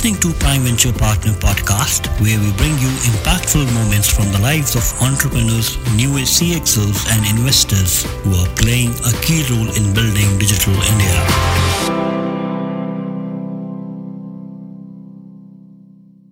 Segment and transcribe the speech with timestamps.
[0.00, 4.74] listening to Prime Venture Partner Podcast, where we bring you impactful moments from the lives
[4.74, 10.38] of entrepreneurs, new age CXOs, and investors who are playing a key role in building
[10.38, 11.20] digital India.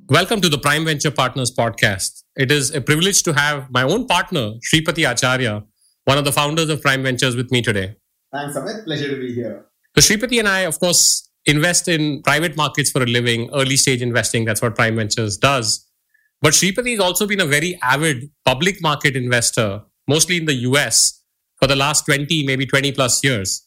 [0.09, 2.25] Welcome to the Prime Venture Partners podcast.
[2.37, 5.63] It is a privilege to have my own partner, Shripati Acharya,
[6.07, 7.97] one of the founders of Prime Ventures, with me today.
[8.33, 8.85] Thanks, Amit.
[8.85, 9.67] Pleasure to be here.
[9.95, 14.03] So, Shripati and I, of course, invest in private markets for a living, early stage
[14.03, 14.45] investing.
[14.45, 15.87] That's what Prime Ventures does.
[16.41, 21.23] But Shripati has also been a very avid public market investor, mostly in the US,
[21.57, 23.67] for the last 20, maybe 20 plus years.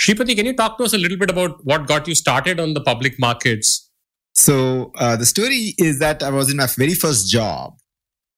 [0.00, 2.74] Shripati, can you talk to us a little bit about what got you started on
[2.74, 3.90] the public markets?
[4.34, 7.74] So, uh, the story is that I was in my very first job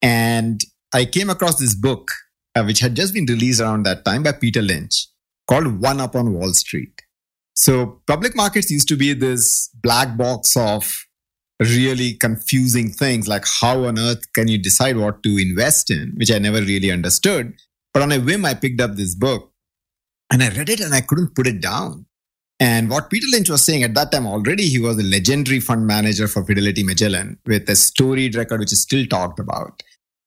[0.01, 0.61] and
[0.93, 2.11] I came across this book,
[2.55, 5.07] uh, which had just been released around that time by Peter Lynch
[5.47, 7.04] called One Up on Wall Street.
[7.55, 11.05] So public markets used to be this black box of
[11.59, 16.31] really confusing things like how on earth can you decide what to invest in, which
[16.31, 17.53] I never really understood.
[17.93, 19.53] But on a whim, I picked up this book
[20.31, 22.05] and I read it and I couldn't put it down.
[22.59, 25.87] And what Peter Lynch was saying at that time already, he was a legendary fund
[25.87, 29.81] manager for Fidelity Magellan with a storied record, which is still talked about.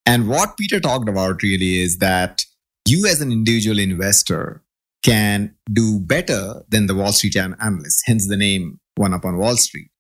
[0.05, 2.45] And what Peter talked about really is that
[2.87, 4.63] you as an individual investor
[5.03, 9.57] can do better than the Wall Street analysts, hence the name One Up on Wall
[9.57, 9.91] Street.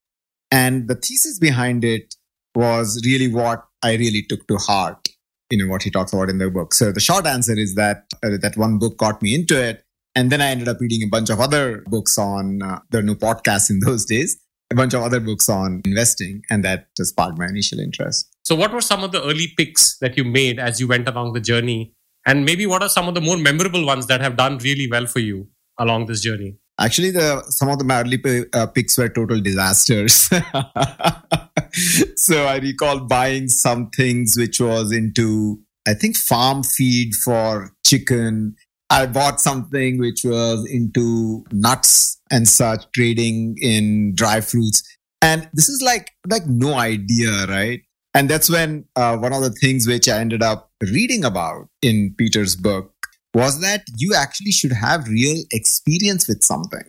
[0.51, 2.15] And the thesis behind it
[2.55, 5.09] was really what I really took to heart,
[5.51, 6.75] you know, what he talks about in the book.
[6.75, 9.85] So the short answer is that uh, that one book got me into it.
[10.15, 13.05] And then I ended up reading a bunch of other books on, uh, there are
[13.05, 14.37] no podcasts in those days,
[14.73, 16.43] a bunch of other books on investing.
[16.51, 18.29] And that sparked my initial interest.
[18.43, 21.35] So what were some of the early picks that you made as you went along
[21.35, 21.95] the journey
[22.27, 25.07] and maybe what are some of the more memorable ones that have done really well
[25.07, 26.57] for you along this journey?
[26.81, 30.15] Actually, the some of the early uh, picks were total disasters.
[32.17, 38.57] so I recall buying some things which was into I think farm feed for chicken.
[38.91, 44.83] I bought something which was into nuts and such, trading in dry fruits.
[45.21, 47.81] And this is like like no idea, right?
[48.15, 52.15] And that's when uh, one of the things which I ended up reading about in
[52.17, 52.93] Peter's book
[53.35, 56.85] was that you actually should have real experience with something.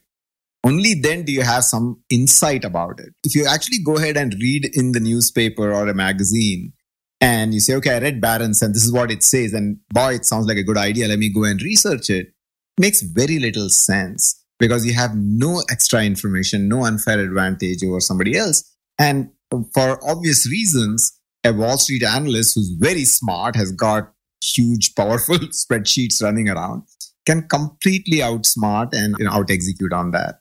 [0.63, 3.13] Only then do you have some insight about it.
[3.23, 6.73] If you actually go ahead and read in the newspaper or a magazine
[7.21, 10.15] and you say, okay, I read Barron's and this is what it says, and boy,
[10.15, 11.07] it sounds like a good idea.
[11.07, 12.27] Let me go and research it.
[12.27, 12.33] it
[12.77, 18.37] makes very little sense because you have no extra information, no unfair advantage over somebody
[18.37, 18.63] else.
[18.97, 19.31] And
[19.73, 24.11] for obvious reasons, a Wall Street analyst who's very smart, has got
[24.43, 26.83] huge, powerful spreadsheets running around,
[27.25, 30.39] can completely outsmart and you know, out execute on that.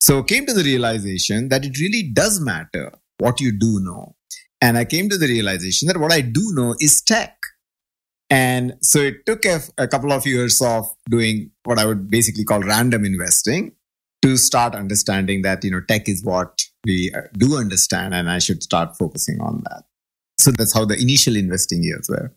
[0.00, 4.14] So came to the realization that it really does matter what you do know.
[4.60, 7.36] And I came to the realization that what I do know is tech.
[8.30, 12.44] And so it took a, a couple of years of doing what I would basically
[12.44, 13.72] call random investing
[14.22, 18.62] to start understanding that, you know, tech is what we do understand and I should
[18.62, 19.84] start focusing on that.
[20.38, 22.32] So that's how the initial investing years were.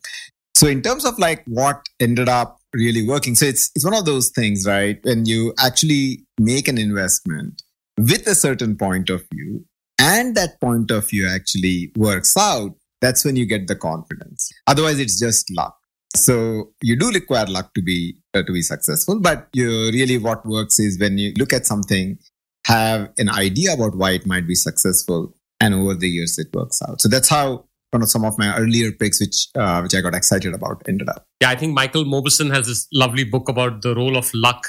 [0.55, 4.05] So in terms of like what ended up really working, so it's it's one of
[4.05, 4.99] those things, right?
[5.03, 7.61] When you actually make an investment
[7.97, 9.65] with a certain point of view,
[9.99, 14.51] and that point of view actually works out, that's when you get the confidence.
[14.67, 15.77] Otherwise, it's just luck.
[16.15, 20.45] So you do require luck to be uh, to be successful, but you really what
[20.45, 22.17] works is when you look at something,
[22.65, 26.81] have an idea about why it might be successful, and over the years it works
[26.87, 27.01] out.
[27.01, 30.15] So that's how one of some of my earlier picks, which uh, which I got
[30.15, 31.25] excited about, ended up.
[31.41, 34.67] Yeah, I think Michael Mauboussin has this lovely book about the role of luck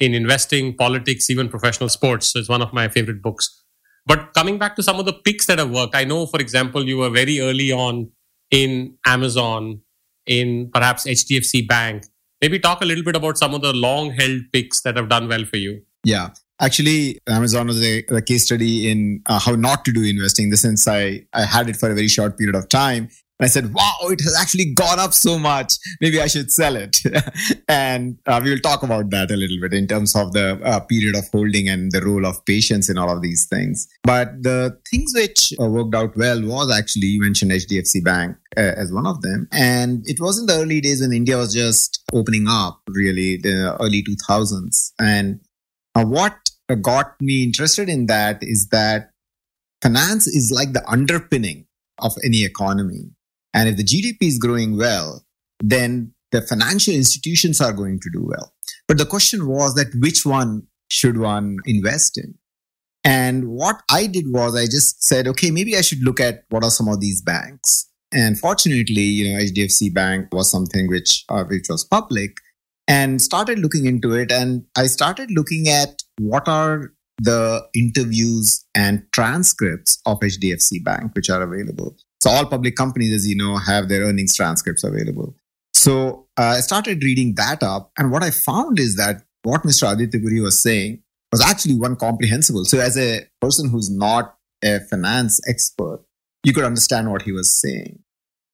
[0.00, 2.28] in investing, politics, even professional sports.
[2.28, 3.64] So it's one of my favorite books.
[4.06, 6.86] But coming back to some of the picks that have worked, I know, for example,
[6.86, 8.10] you were very early on
[8.50, 9.80] in Amazon,
[10.26, 12.04] in perhaps HDFC Bank.
[12.40, 15.28] Maybe talk a little bit about some of the long held picks that have done
[15.28, 15.82] well for you.
[16.04, 16.30] Yeah.
[16.60, 20.44] Actually, Amazon was a, a case study in uh, how not to do investing.
[20.44, 23.08] In the sense, I, I had it for a very short period of time.
[23.40, 25.74] And I said, wow, it has actually gone up so much.
[26.00, 26.98] Maybe I should sell it.
[27.68, 30.80] and uh, we will talk about that a little bit in terms of the uh,
[30.80, 33.86] period of holding and the role of patience in all of these things.
[34.02, 38.72] But the things which uh, worked out well was actually, you mentioned HDFC Bank uh,
[38.76, 39.46] as one of them.
[39.52, 43.76] And it was in the early days when India was just opening up, really, the
[43.80, 44.94] early 2000s.
[44.98, 45.38] And
[45.94, 46.34] uh, what
[46.76, 49.10] got me interested in that is that
[49.82, 51.66] finance is like the underpinning
[51.98, 53.10] of any economy.
[53.54, 55.24] And if the GDP is growing well,
[55.60, 58.52] then the financial institutions are going to do well.
[58.86, 62.34] But the question was that which one should one invest in?
[63.04, 66.64] And what I did was I just said, okay, maybe I should look at what
[66.64, 67.88] are some of these banks.
[68.12, 72.38] And fortunately, you know, HDFC Bank was something which uh, which was public,
[72.88, 74.32] and started looking into it.
[74.32, 81.30] And I started looking at what are the interviews and transcripts of HDFC Bank, which
[81.30, 81.96] are available.
[82.20, 85.36] So all public companies, as you know, have their earnings transcripts available.
[85.74, 89.92] So uh, I started reading that up, and what I found is that what Mr.
[89.92, 92.64] Aditya Puri was saying was actually one comprehensible.
[92.64, 96.00] So as a person who's not a finance expert,
[96.44, 98.00] you could understand what he was saying.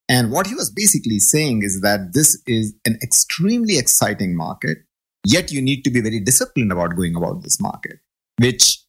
[0.09, 4.79] And what he was basically saying is that this is an extremely exciting market,
[5.27, 8.01] yet you need to be very disciplined about going about this market,
[8.39, 8.83] which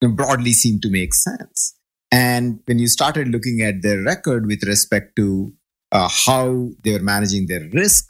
[0.00, 1.74] broadly seemed to make sense.
[2.10, 5.52] And when you started looking at their record with respect to
[5.92, 8.06] uh, how they were managing their risk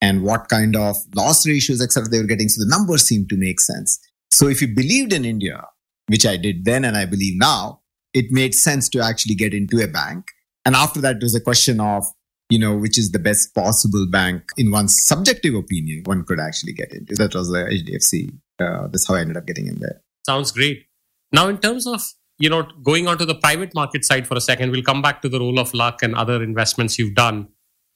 [0.00, 3.36] and what kind of loss ratios, etc., they were getting, so the numbers seemed to
[3.36, 3.98] make sense.
[4.30, 5.64] So if you believed in India,
[6.08, 7.80] which I did then and I believe now,
[8.12, 10.26] it made sense to actually get into a bank.
[10.66, 12.04] And after that, it was a question of,
[12.50, 16.72] you know, which is the best possible bank in one's subjective opinion one could actually
[16.72, 17.14] get into.
[17.14, 18.36] That was the HDFC.
[18.58, 20.02] Uh, that's how I ended up getting in there.
[20.26, 20.86] Sounds great.
[21.32, 22.02] Now, in terms of
[22.38, 25.22] you know going on to the private market side for a second, we'll come back
[25.22, 27.48] to the role of luck and other investments you've done.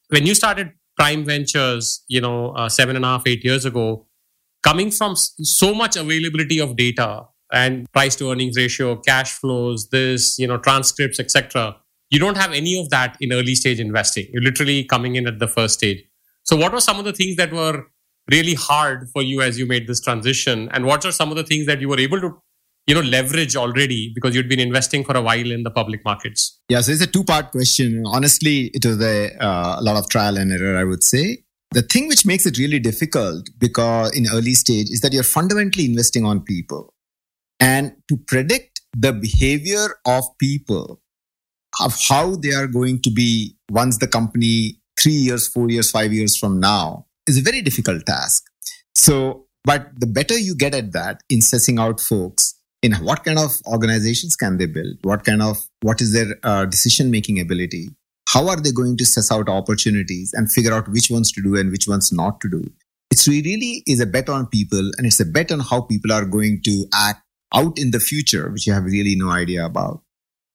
[0.08, 4.06] When you started Prime Ventures, you know, uh, seven and a half, eight years ago,
[4.62, 10.38] coming from so much availability of data and price to earnings ratio, cash flows, this,
[10.38, 11.76] you know, transcripts, etc.
[12.10, 14.26] You don't have any of that in early stage investing.
[14.32, 16.04] You're literally coming in at the first stage.
[16.42, 17.86] So, what were some of the things that were
[18.30, 21.44] really hard for you as you made this transition, and what are some of the
[21.44, 22.40] things that you were able to,
[22.86, 26.60] you know, leverage already because you'd been investing for a while in the public markets?
[26.68, 28.02] Yeah, so it's a two-part question.
[28.06, 31.44] Honestly, it was a, uh, a lot of trial and error, I would say.
[31.72, 35.84] The thing which makes it really difficult because in early stage is that you're fundamentally
[35.84, 36.92] investing on people.
[37.60, 40.99] And to predict the behavior of people,
[41.80, 46.12] of how they are going to be once the company three years, four years, five
[46.12, 48.44] years from now is a very difficult task.
[48.94, 53.38] So, but the better you get at that in sussing out folks in what kind
[53.38, 57.90] of organizations can they build, what kind of, what is their uh, decision making ability,
[58.28, 61.56] how are they going to suss out opportunities and figure out which ones to do
[61.56, 62.64] and which ones not to do?
[63.10, 66.24] It's really is a bet on people and it's a bet on how people are
[66.24, 67.22] going to act
[67.52, 70.02] out in the future, which you have really no idea about.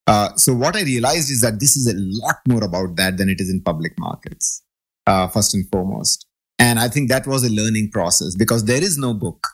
[0.07, 3.29] Uh, so what I realized is that this is a lot more about that than
[3.29, 4.63] it is in public markets,
[5.07, 6.27] uh, first and foremost.
[6.59, 9.47] And I think that was a learning process because there is no book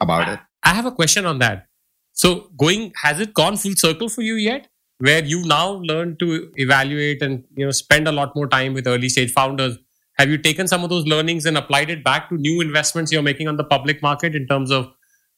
[0.00, 0.40] about it.
[0.62, 1.66] I have a question on that.
[2.12, 4.68] So going, has it gone full circle for you yet?
[4.98, 8.86] where you now learn to evaluate and you know spend a lot more time with
[8.86, 9.76] early stage founders
[10.18, 13.22] have you taken some of those learnings and applied it back to new investments you're
[13.22, 14.88] making on the public market in terms of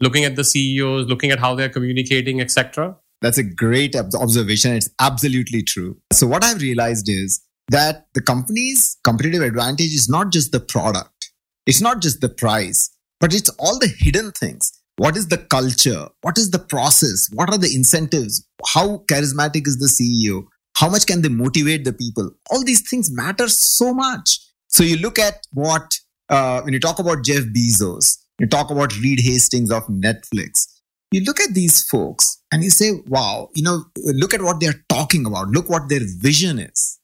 [0.01, 4.91] looking at the ceos looking at how they're communicating etc that's a great observation it's
[5.01, 10.53] absolutely true so what i've realized is that the company's competitive advantage is not just
[10.53, 11.31] the product
[11.67, 12.91] it's not just the price
[13.21, 16.09] but it's all the hidden things what is the culture?
[16.23, 17.29] What is the process?
[17.35, 18.47] What are the incentives?
[18.67, 20.45] How charismatic is the CEO?
[20.77, 22.31] How much can they motivate the people?
[22.51, 24.39] All these things matter so much.
[24.69, 25.99] So you look at what,
[26.31, 30.67] uh, when you talk about Jeff Bezos, you talk about Reed Hastings of Netflix,
[31.13, 34.85] you look at these folks and you say, wow, you know, look at what they're
[34.89, 35.49] talking about.
[35.49, 36.99] Look what their vision is.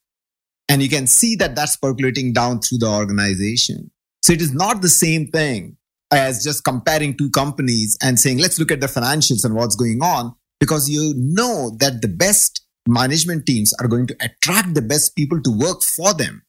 [0.69, 3.91] And you can see that that's percolating down through the organization.
[4.21, 5.77] So it is not the same thing
[6.11, 10.01] as just comparing two companies and saying, let's look at the financials and what's going
[10.01, 15.15] on, because you know that the best management teams are going to attract the best
[15.15, 16.43] people to work for them.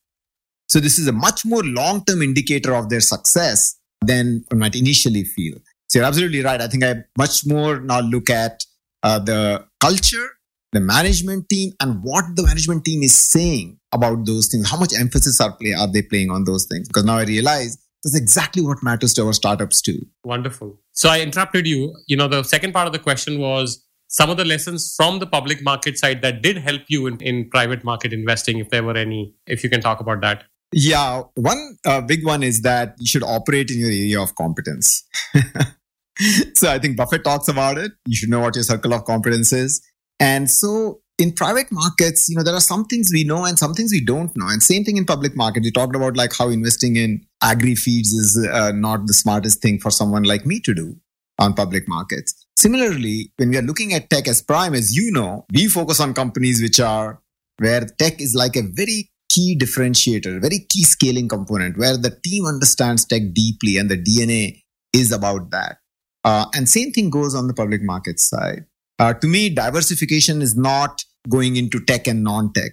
[0.68, 5.24] So this is a much more long-term indicator of their success than one might initially
[5.24, 5.58] feel.
[5.94, 6.60] So you're absolutely right.
[6.60, 8.64] I think I much more now look at
[9.04, 10.26] uh, the culture,
[10.72, 14.68] the management team, and what the management team is saying about those things.
[14.68, 16.88] How much emphasis are play are they playing on those things?
[16.88, 20.00] Because now I realize that's exactly what matters to our startups too.
[20.24, 20.80] Wonderful.
[20.90, 21.94] So I interrupted you.
[22.08, 25.28] You know, the second part of the question was some of the lessons from the
[25.28, 28.96] public market side that did help you in, in private market investing, if there were
[28.96, 30.42] any, if you can talk about that.
[30.72, 35.04] Yeah, one uh, big one is that you should operate in your area of competence.
[36.54, 37.92] so I think Buffett talks about it.
[38.06, 39.80] You should know what your circle of competence is.
[40.20, 43.74] And so in private markets, you know, there are some things we know and some
[43.74, 44.48] things we don't know.
[44.48, 45.64] And same thing in public markets.
[45.64, 49.78] We talked about like how investing in agri feeds is uh, not the smartest thing
[49.78, 50.96] for someone like me to do
[51.38, 52.46] on public markets.
[52.56, 56.14] Similarly, when we are looking at tech as prime, as you know, we focus on
[56.14, 57.20] companies which are
[57.58, 62.46] where tech is like a very key differentiator, very key scaling component, where the team
[62.46, 65.78] understands tech deeply and the DNA is about that.
[66.24, 68.64] Uh, and same thing goes on the public market side.
[68.98, 72.72] Uh, to me, diversification is not going into tech and non-tech.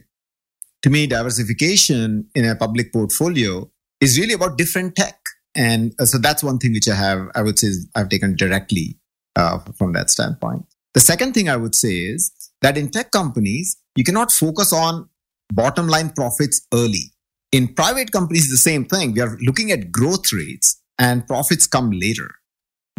[0.84, 5.20] To me, diversification in a public portfolio is really about different tech.
[5.56, 8.98] And uh, so that's one thing which I have, I would say, I've taken directly
[9.36, 10.66] uh, from that standpoint.
[10.94, 12.32] The second thing I would say is
[12.62, 15.10] that in tech companies, you cannot focus on
[15.54, 17.12] bottom line profits early.
[17.52, 19.14] In private companies, the same thing.
[19.14, 22.36] We are looking at growth rates and profits come later.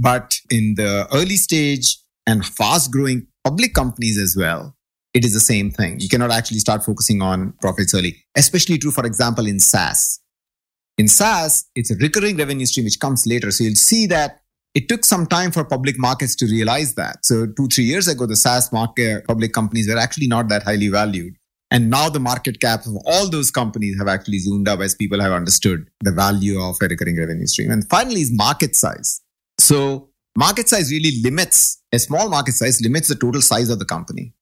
[0.01, 4.77] But in the early stage and fast growing public companies as well,
[5.15, 6.01] it is the same thing.
[6.01, 10.21] You cannot actually start focusing on profits early, especially true, for example, in SaaS.
[10.99, 13.51] In SaaS, it's a recurring revenue stream which comes later.
[13.51, 14.41] So you'll see that
[14.75, 17.25] it took some time for public markets to realize that.
[17.25, 20.89] So two, three years ago, the SaaS market public companies were actually not that highly
[20.89, 21.35] valued.
[21.71, 25.21] And now the market cap of all those companies have actually zoomed up as people
[25.21, 27.71] have understood the value of a recurring revenue stream.
[27.71, 29.21] And finally is market size.
[29.59, 33.85] So market size really limits a small market size limits the total size of the
[33.85, 34.33] company.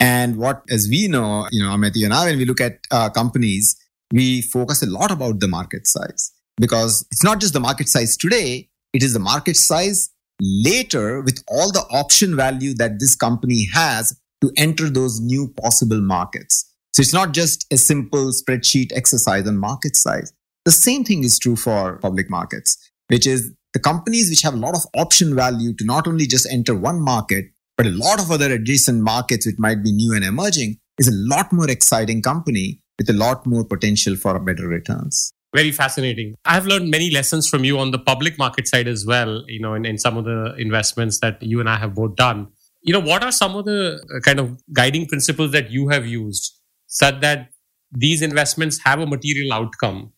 [0.00, 3.10] And what, as we know, you know, Amit, and I, when we look at uh,
[3.10, 3.76] companies,
[4.12, 8.16] we focus a lot about the market size because it's not just the market size
[8.16, 10.10] today, it is the market size
[10.40, 16.00] later with all the option value that this company has to enter those new possible
[16.00, 16.72] markets.
[16.92, 20.32] So it's not just a simple spreadsheet exercise on market size.
[20.64, 22.76] The same thing is true for public markets,
[23.08, 26.46] which is the companies which have a lot of option value to not only just
[26.50, 27.46] enter one market,
[27.76, 31.14] but a lot of other adjacent markets which might be new and emerging is a
[31.14, 35.32] lot more exciting company with a lot more potential for better returns.
[35.54, 36.34] Very fascinating.
[36.44, 39.74] I've learned many lessons from you on the public market side as well, you know,
[39.74, 42.48] in, in some of the investments that you and I have both done.
[42.82, 46.06] You know, what are some of the uh, kind of guiding principles that you have
[46.06, 47.50] used such that
[47.90, 50.12] these investments have a material outcome?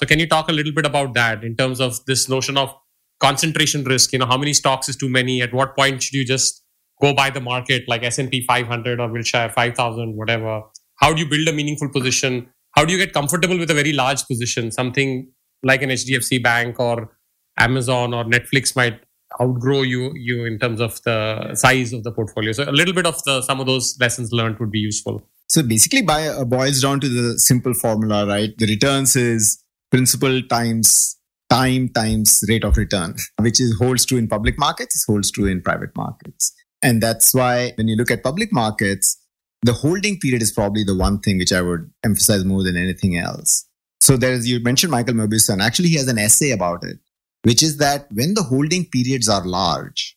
[0.00, 2.74] So can you talk a little bit about that in terms of this notion of
[3.20, 4.12] concentration risk?
[4.12, 5.42] You know, how many stocks is too many?
[5.42, 6.64] At what point should you just
[7.00, 10.62] go by the market like S&P 500 or Wilshire 5000, whatever?
[10.96, 12.48] How do you build a meaningful position?
[12.72, 15.28] how do you get comfortable with a very large position something
[15.62, 17.16] like an hdfc bank or
[17.58, 19.00] amazon or netflix might
[19.40, 23.06] outgrow you you in terms of the size of the portfolio so a little bit
[23.06, 26.80] of the some of those lessons learned would be useful so basically by uh, boils
[26.80, 31.16] down to the simple formula right the returns is principal times
[31.50, 35.60] time times rate of return which is holds true in public markets holds true in
[35.60, 36.52] private markets
[36.82, 39.20] and that's why when you look at public markets
[39.62, 43.16] the holding period is probably the one thing which I would emphasize more than anything
[43.16, 43.66] else.
[44.00, 45.60] So there's, you mentioned Michael Mauboussin.
[45.60, 46.98] Actually, he has an essay about it,
[47.42, 50.16] which is that when the holding periods are large,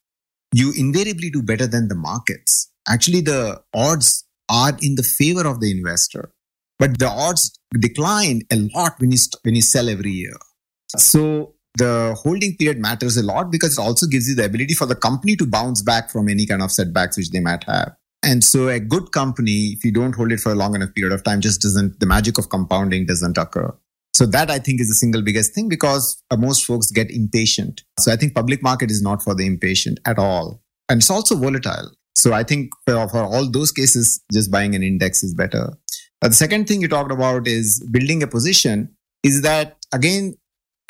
[0.53, 2.71] you invariably do better than the markets.
[2.87, 6.31] Actually, the odds are in the favor of the investor,
[6.79, 10.37] but the odds decline a lot when you, when you sell every year.
[10.97, 14.85] So the holding period matters a lot because it also gives you the ability for
[14.85, 17.95] the company to bounce back from any kind of setbacks which they might have.
[18.23, 21.13] And so a good company, if you don't hold it for a long enough period
[21.13, 23.75] of time, just doesn't, the magic of compounding doesn't occur.
[24.13, 27.81] So that I think is the single biggest thing because uh, most folks get impatient.
[27.99, 30.61] So I think public market is not for the impatient at all.
[30.87, 31.91] And it's also volatile.
[32.15, 35.73] So I think for, for all those cases, just buying an index is better.
[36.21, 40.35] Uh, the second thing you talked about is building a position is that again,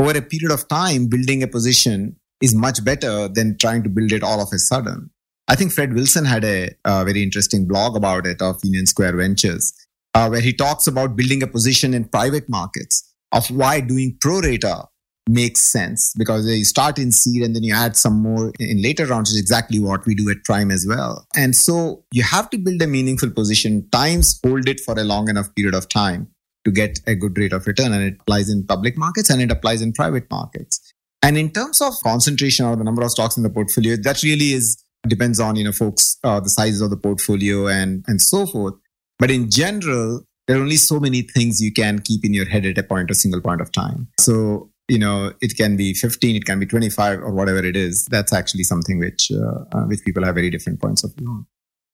[0.04, 4.12] over a period of time, building a position is much better than trying to build
[4.12, 5.10] it all of a sudden.
[5.48, 9.18] I think Fred Wilson had a, a very interesting blog about it of Union Square
[9.18, 9.74] Ventures,
[10.14, 14.42] uh, where he talks about building a position in private markets of why doing pro
[14.42, 14.88] rata
[15.30, 16.14] makes sense.
[16.18, 19.40] Because you start in seed and then you add some more in later rounds is
[19.40, 21.26] exactly what we do at prime as well.
[21.34, 23.88] And so you have to build a meaningful position.
[23.90, 26.28] Times hold it for a long enough period of time
[26.66, 29.52] to get a good rate of return and it applies in public markets and it
[29.52, 30.94] applies in private markets.
[31.22, 34.54] And in terms of concentration or the number of stocks in the portfolio that really
[34.54, 38.46] is depends on you know folks uh, the sizes of the portfolio and and so
[38.46, 38.76] forth.
[39.20, 42.66] But in general there are only so many things you can keep in your head
[42.66, 44.08] at a point a single point of time.
[44.20, 48.06] So you know it can be 15 it can be 25 or whatever it is.
[48.06, 51.46] That's actually something which uh, uh, which people have very different points of view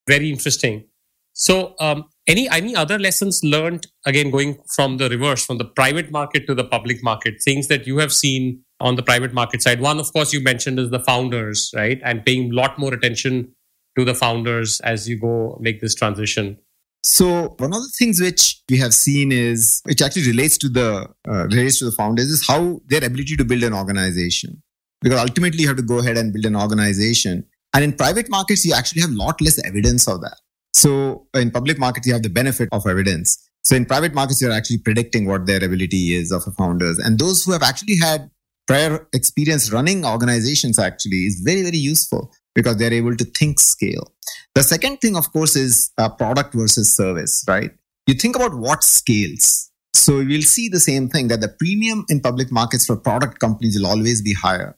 [0.09, 0.85] very interesting.
[1.33, 6.11] So um, any any other lessons learned again going from the reverse from the private
[6.11, 9.81] market to the public market things that you have seen on the private market side.
[9.81, 11.99] One, of course, you mentioned is the founders, right?
[12.03, 13.53] And paying a lot more attention
[13.97, 16.57] to the founders as you go make this transition.
[17.01, 21.07] So one of the things which we have seen is, which actually relates to the
[21.27, 24.61] uh, relates to the founders, is how their ability to build an organization.
[25.01, 27.45] Because ultimately, you have to go ahead and build an organization.
[27.73, 30.37] And in private markets, you actually have a lot less evidence of that.
[30.73, 33.49] So in public markets, you have the benefit of evidence.
[33.63, 36.97] So in private markets, you're actually predicting what their ability is of founders.
[36.97, 38.29] And those who have actually had
[38.67, 44.13] prior experience running organizations actually is very, very useful because they're able to think scale.
[44.55, 47.71] The second thing, of course, is uh, product versus service, right?
[48.07, 49.71] You think about what scales.
[49.93, 53.77] So we'll see the same thing that the premium in public markets for product companies
[53.77, 54.77] will always be higher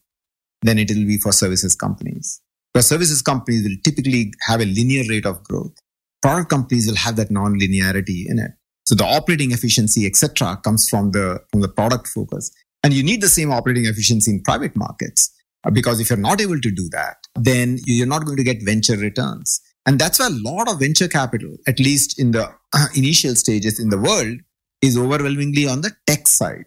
[0.62, 2.42] than it will be for services companies.
[2.74, 5.74] Because services companies will typically have a linear rate of growth.
[6.22, 8.51] Product companies will have that non-linearity in it.
[8.86, 12.51] So the operating efficiency, etc., comes from the from the product focus.
[12.84, 15.32] And you need the same operating efficiency in private markets.
[15.63, 18.63] Uh, because if you're not able to do that, then you're not going to get
[18.63, 19.62] venture returns.
[19.86, 22.51] And that's why a lot of venture capital, at least in the
[22.96, 24.40] initial stages in the world,
[24.82, 26.66] is overwhelmingly on the tech side.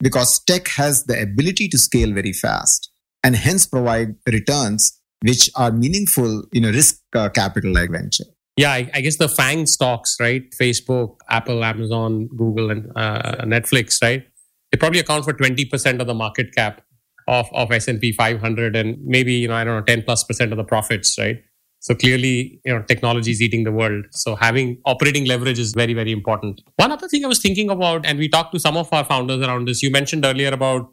[0.00, 2.90] Because tech has the ability to scale very fast
[3.24, 8.24] and hence provide returns which are meaningful in a risk uh, capital like venture.
[8.56, 10.42] Yeah, I, I, guess the FANG stocks, right?
[10.60, 14.24] Facebook, Apple, Amazon, Google, and uh, Netflix, right?
[14.72, 16.82] They probably account for 20% of the market cap
[17.28, 20.58] of, of S&P 500 and maybe, you know, I don't know, 10 plus percent of
[20.58, 21.36] the profits, right?
[21.80, 24.06] So clearly, you know, technology is eating the world.
[24.10, 26.60] So having operating leverage is very, very important.
[26.76, 29.46] One other thing I was thinking about, and we talked to some of our founders
[29.46, 30.90] around this, you mentioned earlier about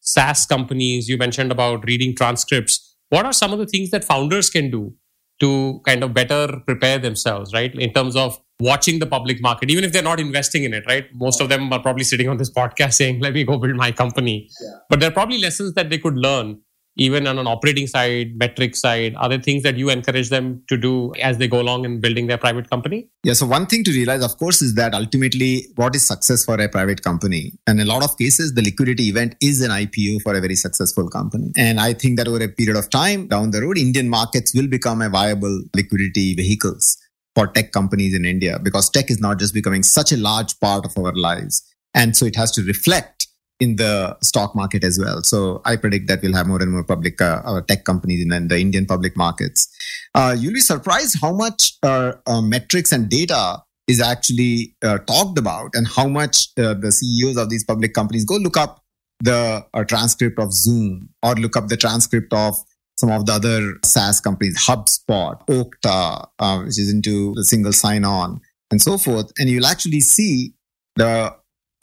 [0.00, 2.93] SaaS companies, you mentioned about reading transcripts.
[3.14, 4.92] What are some of the things that founders can do
[5.40, 7.72] to kind of better prepare themselves, right?
[7.74, 11.06] In terms of watching the public market, even if they're not investing in it, right?
[11.14, 13.92] Most of them are probably sitting on this podcast saying, let me go build my
[13.92, 14.48] company.
[14.60, 14.78] Yeah.
[14.88, 16.60] But there are probably lessons that they could learn
[16.96, 20.76] even on an operating side, metric side, are there things that you encourage them to
[20.76, 23.08] do as they go along in building their private company?
[23.24, 23.32] Yeah.
[23.32, 26.68] So one thing to realize, of course, is that ultimately what is success for a
[26.68, 27.52] private company?
[27.66, 30.54] And in a lot of cases, the liquidity event is an IPO for a very
[30.54, 31.52] successful company.
[31.56, 34.68] And I think that over a period of time down the road, Indian markets will
[34.68, 36.96] become a viable liquidity vehicles
[37.34, 40.84] for tech companies in India because tech is not just becoming such a large part
[40.84, 41.62] of our lives.
[41.92, 43.23] And so it has to reflect
[43.60, 45.22] in the stock market as well.
[45.22, 48.48] So I predict that we'll have more and more public uh, uh tech companies in
[48.48, 49.68] the Indian public markets.
[50.14, 55.38] Uh, you'll be surprised how much uh, uh metrics and data is actually uh, talked
[55.38, 58.82] about and how much the CEOs of these public companies go look up
[59.20, 62.56] the transcript of Zoom or look up the transcript of
[62.96, 68.40] some of the other SaaS companies, HubSpot, Okta, which is into the single sign-on
[68.70, 69.30] and so forth.
[69.38, 70.54] And you'll actually see
[70.96, 71.34] the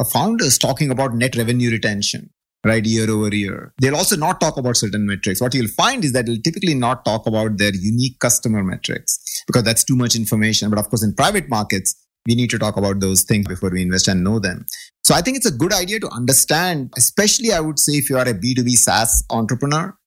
[0.05, 2.29] founders talking about net revenue retention
[2.65, 3.73] right year over year.
[3.81, 5.41] They'll also not talk about certain metrics.
[5.41, 9.63] What you'll find is that they'll typically not talk about their unique customer metrics because
[9.63, 10.69] that's too much information.
[10.69, 11.95] But of course in private markets
[12.27, 14.65] we need to talk about those things before we invest and know them.
[15.03, 18.17] So i think it's a good idea to understand especially i would say if you
[18.17, 19.97] are a b2b saas entrepreneur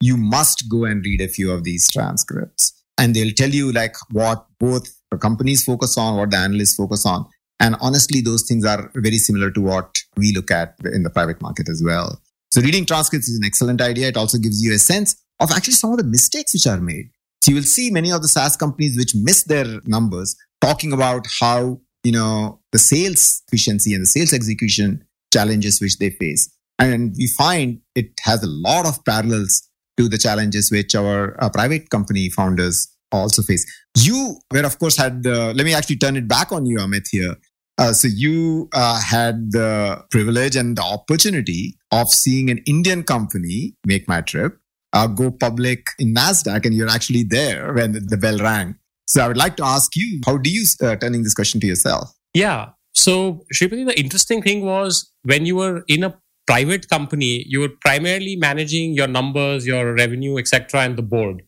[0.00, 2.72] you must go and read a few of these transcripts.
[2.98, 4.88] And they'll tell you like what both
[5.20, 7.26] companies focus on what the analysts focus on
[7.60, 11.40] and honestly, those things are very similar to what we look at in the private
[11.42, 12.20] market as well.
[12.50, 14.08] So reading transcripts is an excellent idea.
[14.08, 17.10] It also gives you a sense of actually some of the mistakes which are made.
[17.44, 21.26] So you will see many of the SaaS companies which miss their numbers talking about
[21.40, 26.50] how, you know, the sales efficiency and the sales execution challenges which they face.
[26.78, 29.68] And we find it has a lot of parallels
[29.98, 33.64] to the challenges which our, our private company founders also face.
[33.96, 37.06] You were, of course, had, uh, let me actually turn it back on you, Amit,
[37.10, 37.36] here.
[37.80, 43.74] Uh, so you uh, had the privilege and the opportunity of seeing an Indian company
[43.88, 44.52] MakeMyTrip,
[44.92, 48.76] uh, go public in Nasdaq, and you're actually there when the bell rang.
[49.06, 51.66] So I would like to ask you, how do you uh, turning this question to
[51.66, 52.12] yourself?
[52.34, 52.68] Yeah.
[52.92, 56.14] So Shripati, the interesting thing was when you were in a
[56.46, 61.44] private company, you were primarily managing your numbers, your revenue, etc., and the board.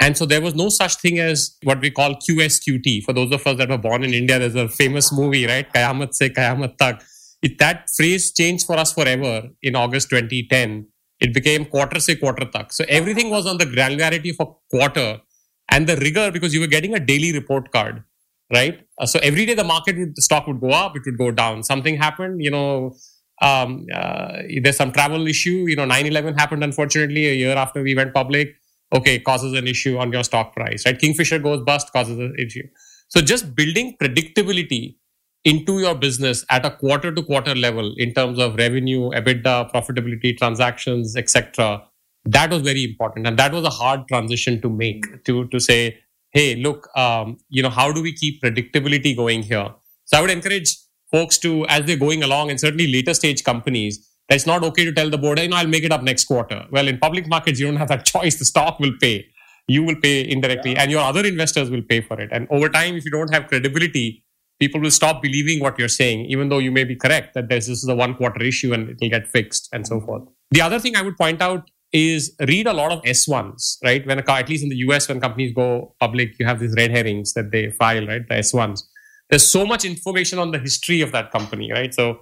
[0.00, 3.04] And so there was no such thing as what we call QSQT.
[3.04, 5.70] For those of us that were born in India, there's a famous movie, right?
[5.70, 7.02] Kayamat se Kayamat tak.
[7.42, 10.86] It, that phrase changed for us forever in August 2010.
[11.20, 12.72] It became quarter se quarter tak.
[12.72, 15.20] So everything was on the granularity for quarter
[15.68, 18.02] and the rigor because you were getting a daily report card,
[18.50, 18.80] right?
[18.98, 21.30] Uh, so every day the market, would, the stock would go up, it would go
[21.30, 21.62] down.
[21.62, 22.96] Something happened, you know,
[23.42, 25.66] um, uh, there's some travel issue.
[25.68, 28.59] You know, 9 11 happened, unfortunately, a year after we went public
[28.92, 30.98] okay, causes an issue on your stock price, right?
[30.98, 32.66] Kingfisher goes bust, causes an issue.
[33.08, 34.96] So just building predictability
[35.44, 40.36] into your business at a quarter to quarter level in terms of revenue, EBITDA, profitability,
[40.36, 41.82] transactions, etc.
[42.24, 45.98] That was very important, and that was a hard transition to make to to say,
[46.32, 49.68] hey, look, um, you know, how do we keep predictability going here?
[50.04, 50.76] So I would encourage
[51.10, 54.92] folks to, as they're going along, and certainly later stage companies, it's not okay to
[54.92, 56.66] tell the board, you know, I'll make it up next quarter.
[56.70, 58.38] Well, in public markets, you don't have that choice.
[58.38, 59.26] The stock will pay.
[59.66, 60.82] You will pay indirectly, yeah.
[60.82, 62.30] and your other investors will pay for it.
[62.32, 64.24] And over time, if you don't have credibility,
[64.58, 67.68] people will stop believing what you're saying, even though you may be correct that this
[67.68, 70.22] is a one quarter issue and it will get fixed and so forth.
[70.50, 74.06] The other thing I would point out is read a lot of S1s, right?
[74.06, 76.90] When a, at least in the US, when companies go public, you have these red
[76.90, 78.22] herrings that they file, right?
[78.28, 78.82] The S1s.
[79.28, 81.94] There's so much information on the history of that company, right?
[81.94, 82.20] So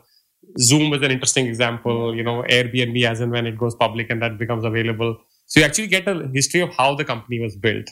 [0.58, 4.20] Zoom is an interesting example, you know, Airbnb as and when it goes public and
[4.22, 5.18] that becomes available.
[5.46, 7.88] So you actually get a history of how the company was built.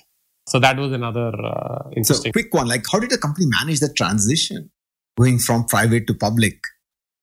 [0.48, 2.30] So that was another uh, interesting.
[2.30, 4.70] So quick one, like how did the company manage the transition
[5.18, 6.59] going from private to public?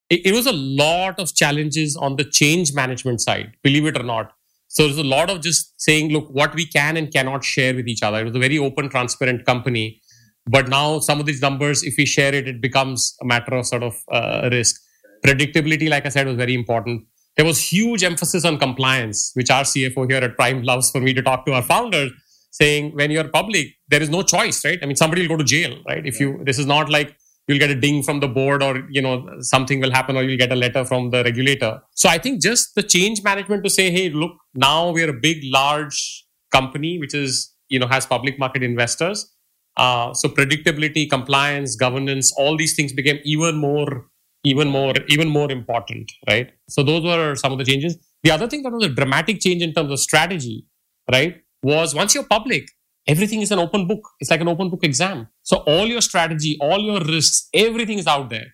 [0.09, 4.03] It, it was a lot of challenges on the change management side, believe it or
[4.03, 4.33] not.
[4.67, 7.87] So there's a lot of just saying, look, what we can and cannot share with
[7.87, 8.19] each other.
[8.19, 10.01] It was a very open, transparent company.
[10.47, 13.67] But now some of these numbers, if we share it, it becomes a matter of
[13.67, 14.81] sort of uh, risk.
[15.25, 17.05] Predictability, like I said, was very important.
[17.35, 21.13] There was huge emphasis on compliance, which our CFO here at Prime loves for me
[21.13, 22.11] to talk to our founders,
[22.51, 24.77] saying when you're public, there is no choice, right?
[24.81, 26.05] I mean, somebody will go to jail, right?
[26.05, 27.15] If you, this is not like
[27.47, 30.37] you'll get a ding from the board or, you know, something will happen or you'll
[30.37, 31.81] get a letter from the regulator.
[31.95, 35.39] So I think just the change management to say, hey, look, now we're a big,
[35.43, 39.29] large company, which is, you know, has public market investors.
[39.75, 44.05] Uh, so predictability, compliance, governance, all these things became even more
[44.43, 46.51] even more even more important right?
[46.69, 47.97] So those were some of the changes.
[48.23, 50.65] The other thing that was a dramatic change in terms of strategy
[51.11, 52.67] right was once you're public
[53.07, 54.07] everything is an open book.
[54.19, 55.27] It's like an open book exam.
[55.43, 58.47] So all your strategy all your risks everything is out there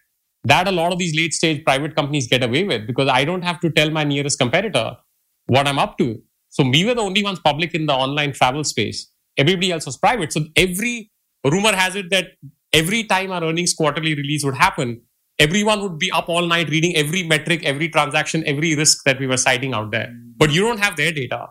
[0.43, 3.41] that a lot of these late stage private companies get away with because i don't
[3.41, 4.95] have to tell my nearest competitor
[5.47, 6.21] what i'm up to.
[6.49, 9.11] So we were the only ones public in the online travel space.
[9.37, 10.33] Everybody else was private.
[10.33, 11.11] So every
[11.45, 12.25] rumor has it that
[12.73, 15.01] every time our earnings quarterly release would happen
[15.39, 19.25] everyone would be up all night reading every metric, every transaction, every risk that we
[19.25, 20.13] were citing out there.
[20.37, 21.47] But you don't have their data.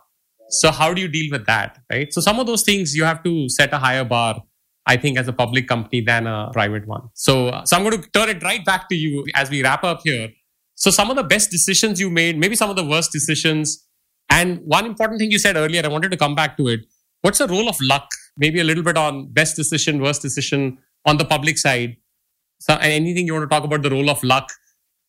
[0.51, 1.79] So how do you deal with that?
[1.90, 2.12] Right.
[2.12, 4.42] So some of those things you have to set a higher bar,
[4.87, 7.09] I think, as a public company than a private one.
[7.14, 10.01] So, so I'm going to turn it right back to you as we wrap up
[10.05, 10.31] here.
[10.74, 13.85] So some of the best decisions you made, maybe some of the worst decisions.
[14.31, 16.81] And one important thing you said earlier, I wanted to come back to it.
[17.22, 18.09] What's the role of luck?
[18.37, 21.96] Maybe a little bit on best decision, worst decision on the public side
[22.59, 24.53] so, anything you want to talk about the role of luck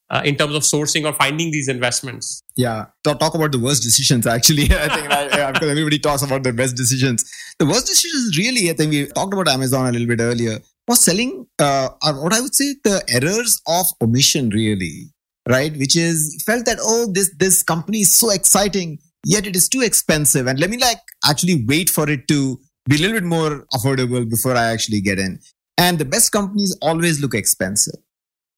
[0.09, 2.43] uh, in terms of sourcing or finding these investments?
[2.55, 4.27] Yeah, talk, talk about the worst decisions.
[4.27, 7.29] Actually, I think I, because everybody talks about the best decisions.
[7.57, 11.03] The worst decisions, really, I think we talked about Amazon a little bit earlier, was
[11.03, 11.47] selling.
[11.57, 15.11] Uh, what I would say, the errors of omission, really,
[15.47, 15.75] right?
[15.75, 19.81] Which is felt that oh, this this company is so exciting, yet it is too
[19.81, 23.65] expensive, and let me like actually wait for it to be a little bit more
[23.73, 25.39] affordable before I actually get in.
[25.79, 27.95] And the best companies always look expensive.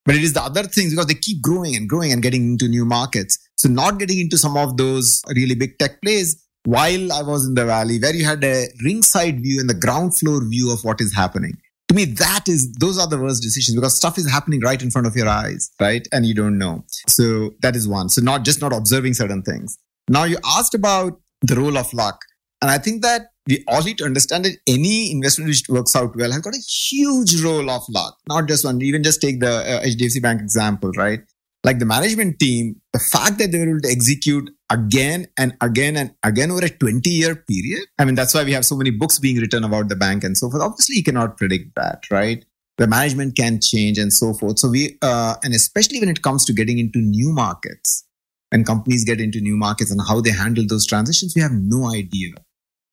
[0.05, 2.67] But it is the other things because they keep growing and growing and getting into
[2.67, 3.37] new markets.
[3.57, 7.53] So not getting into some of those really big tech plays while I was in
[7.53, 10.99] the valley where you had a ringside view and the ground floor view of what
[10.99, 11.53] is happening.
[11.89, 14.89] To me, that is, those are the worst decisions because stuff is happening right in
[14.89, 16.07] front of your eyes, right?
[16.11, 16.85] And you don't know.
[17.07, 18.09] So that is one.
[18.09, 19.77] So not just not observing certain things.
[20.09, 22.21] Now you asked about the role of luck.
[22.63, 26.15] And I think that we all need to understand that any investment which works out
[26.15, 28.81] well has got a huge role of luck, not just one.
[28.81, 31.21] Even just take the uh, HDFC Bank example, right?
[31.63, 35.95] Like the management team, the fact that they were able to execute again and again
[35.95, 37.83] and again over a 20 year period.
[37.99, 40.37] I mean, that's why we have so many books being written about the bank and
[40.37, 40.63] so forth.
[40.63, 42.43] Obviously, you cannot predict that, right?
[42.77, 44.59] The management can change and so forth.
[44.59, 48.07] So we, uh, and especially when it comes to getting into new markets,
[48.49, 51.91] when companies get into new markets and how they handle those transitions, we have no
[51.91, 52.33] idea.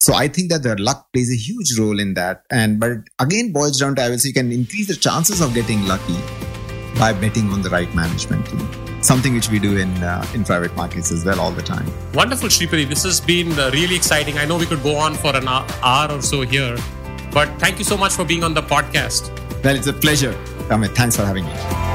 [0.00, 2.44] So I think that the luck plays a huge role in that.
[2.50, 5.54] And but again boils down to I will say you can increase the chances of
[5.54, 6.18] getting lucky
[6.98, 9.02] by betting on the right management team.
[9.02, 11.86] Something which we do in uh, in private markets as well all the time.
[12.14, 12.88] Wonderful, Shripati.
[12.88, 14.38] This has been uh, really exciting.
[14.38, 16.76] I know we could go on for an hour or so here,
[17.32, 19.30] but thank you so much for being on the podcast.
[19.62, 20.32] Well, it's a pleasure.
[20.68, 21.87] Amit, thanks for having me.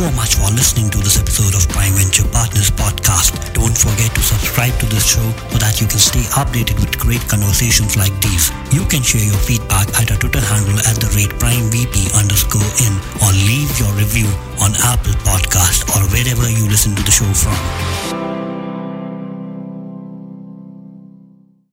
[0.00, 3.36] So much for listening to this episode of Prime Venture Partners podcast.
[3.52, 7.20] Don't forget to subscribe to this show so that you can stay updated with great
[7.28, 8.48] conversations like these.
[8.72, 12.96] You can share your feedback at our Twitter handle at the rate PrimeVP underscore in
[13.20, 14.32] or leave your review
[14.64, 18.19] on Apple Podcast or wherever you listen to the show from.